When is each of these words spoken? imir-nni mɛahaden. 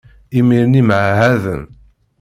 imir-nni 0.37 0.81
mɛahaden. 0.87 1.61